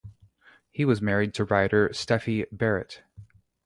[0.71, 3.03] He was married to writer Steffi Barrett.